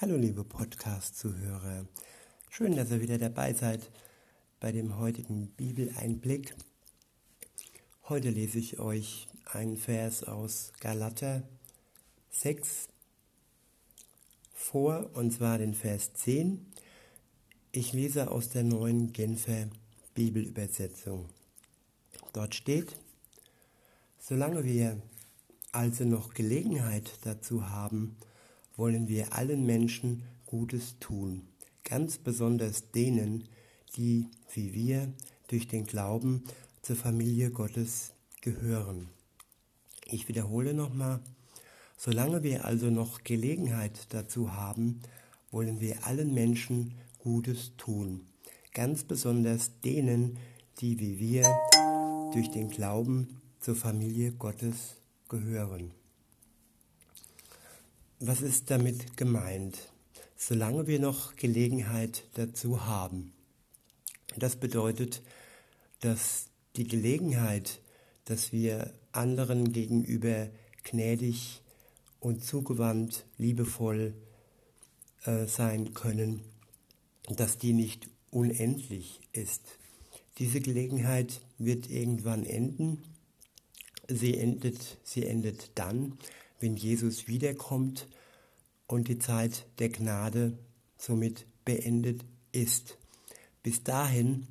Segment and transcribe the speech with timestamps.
[0.00, 1.84] Hallo liebe Podcast-Zuhörer,
[2.50, 3.90] schön, dass ihr wieder dabei seid
[4.60, 6.54] bei dem heutigen Bibeleinblick.
[8.04, 11.42] Heute lese ich euch einen Vers aus Galater
[12.30, 12.86] 6
[14.52, 16.64] vor, und zwar den Vers 10.
[17.72, 19.66] Ich lese aus der neuen Genfer
[20.14, 21.28] Bibelübersetzung.
[22.32, 22.94] Dort steht,
[24.20, 25.02] solange wir
[25.72, 28.16] also noch Gelegenheit dazu haben,
[28.78, 31.42] wollen wir allen Menschen Gutes tun,
[31.84, 33.48] ganz besonders denen,
[33.96, 35.12] die, wie wir,
[35.48, 36.44] durch den Glauben
[36.80, 39.08] zur Familie Gottes gehören.
[40.06, 41.20] Ich wiederhole nochmal,
[41.96, 45.00] solange wir also noch Gelegenheit dazu haben,
[45.50, 48.26] wollen wir allen Menschen Gutes tun,
[48.72, 50.38] ganz besonders denen,
[50.80, 51.42] die wie wir
[52.32, 54.96] durch den Glauben zur Familie Gottes
[55.28, 55.97] gehören.
[58.20, 59.78] Was ist damit gemeint?
[60.36, 63.32] Solange wir noch Gelegenheit dazu haben.
[64.36, 65.22] Das bedeutet,
[66.00, 67.80] dass die Gelegenheit,
[68.24, 70.48] dass wir anderen gegenüber
[70.82, 71.62] gnädig
[72.18, 74.14] und zugewandt, liebevoll
[75.24, 76.42] äh, sein können,
[77.28, 79.62] dass die nicht unendlich ist.
[80.38, 83.00] Diese Gelegenheit wird irgendwann enden.
[84.08, 86.18] Sie endet, sie endet dann,
[86.60, 88.08] wenn Jesus wiederkommt
[88.86, 90.58] und die Zeit der Gnade
[90.96, 92.98] somit beendet ist.
[93.62, 94.46] Bis dahin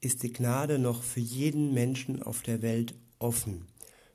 [0.00, 3.66] ist die Gnade noch für jeden Menschen auf der Welt offen.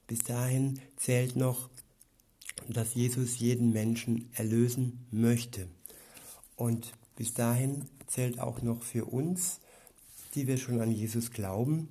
[0.07, 1.69] Bis dahin zählt noch,
[2.67, 5.67] dass Jesus jeden Menschen erlösen möchte.
[6.55, 9.59] Und bis dahin zählt auch noch für uns,
[10.35, 11.89] die wir schon an Jesus glauben,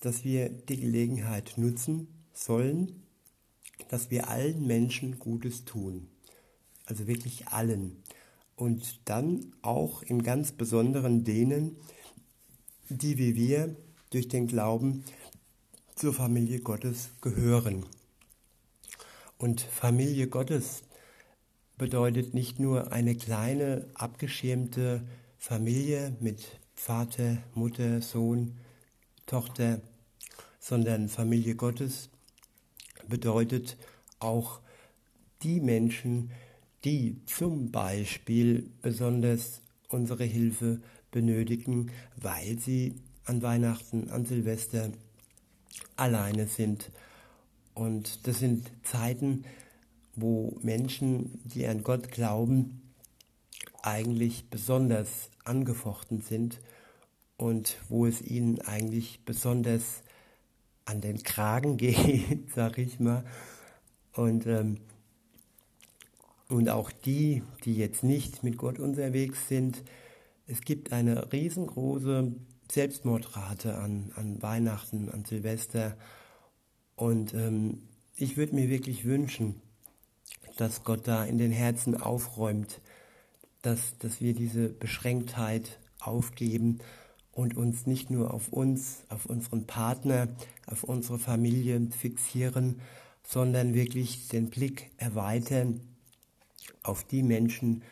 [0.00, 3.02] dass wir die Gelegenheit nutzen sollen,
[3.88, 6.08] dass wir allen Menschen Gutes tun.
[6.86, 8.02] Also wirklich allen.
[8.56, 11.76] Und dann auch im ganz Besonderen denen,
[12.88, 13.76] die wie wir
[14.10, 15.04] durch den Glauben
[15.94, 17.86] zur Familie Gottes gehören.
[19.38, 20.82] Und Familie Gottes
[21.78, 25.02] bedeutet nicht nur eine kleine, abgeschirmte
[25.38, 28.58] Familie mit Vater, Mutter, Sohn,
[29.24, 29.80] Tochter,
[30.58, 32.10] sondern Familie Gottes
[33.10, 33.76] bedeutet
[34.20, 34.60] auch
[35.42, 36.30] die Menschen,
[36.84, 39.60] die zum Beispiel besonders
[39.90, 42.94] unsere Hilfe benötigen, weil sie
[43.24, 44.90] an Weihnachten, an Silvester
[45.96, 46.90] alleine sind.
[47.74, 49.44] Und das sind Zeiten,
[50.16, 52.80] wo Menschen, die an Gott glauben,
[53.82, 56.60] eigentlich besonders angefochten sind
[57.36, 60.02] und wo es ihnen eigentlich besonders
[60.90, 63.24] an den Kragen geht, sag ich mal.
[64.12, 64.78] Und, ähm,
[66.48, 69.82] und auch die, die jetzt nicht mit Gott unterwegs sind,
[70.46, 72.32] es gibt eine riesengroße
[72.70, 75.96] Selbstmordrate an, an Weihnachten, an Silvester.
[76.96, 77.82] Und ähm,
[78.16, 79.62] ich würde mir wirklich wünschen,
[80.56, 82.80] dass Gott da in den Herzen aufräumt,
[83.62, 86.80] dass, dass wir diese Beschränktheit aufgeben
[87.32, 90.28] und uns nicht nur auf uns, auf unseren Partner,
[90.66, 92.80] auf unsere Familie fixieren,
[93.22, 95.80] sondern wirklich den Blick erweitern
[96.82, 97.82] auf die Menschen,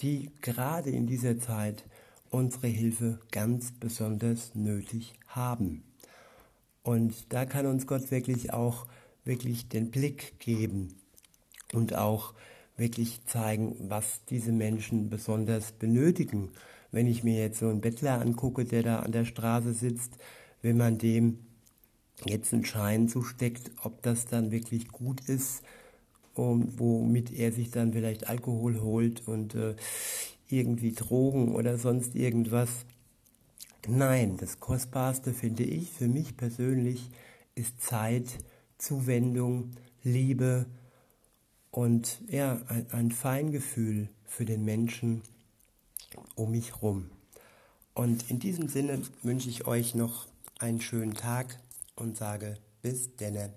[0.00, 1.84] die gerade in dieser Zeit
[2.30, 5.82] unsere Hilfe ganz besonders nötig haben.
[6.82, 8.86] Und da kann uns Gott wirklich auch
[9.24, 10.94] wirklich den Blick geben
[11.72, 12.34] und auch
[12.76, 16.52] wirklich zeigen, was diese Menschen besonders benötigen
[16.92, 20.16] wenn ich mir jetzt so einen Bettler angucke, der da an der Straße sitzt,
[20.62, 21.38] wenn man dem
[22.24, 25.62] jetzt einen Schein zusteckt, ob das dann wirklich gut ist,
[26.34, 29.74] um, womit er sich dann vielleicht Alkohol holt und äh,
[30.48, 32.70] irgendwie Drogen oder sonst irgendwas.
[33.88, 37.10] Nein, das Kostbarste finde ich für mich persönlich
[37.54, 38.38] ist Zeit,
[38.78, 39.70] Zuwendung,
[40.02, 40.66] Liebe
[41.70, 45.22] und ja, ein, ein Feingefühl für den Menschen
[46.34, 47.10] um mich rum.
[47.94, 50.26] Und in diesem Sinne wünsche ich euch noch
[50.58, 51.58] einen schönen Tag
[51.94, 53.52] und sage bis denne.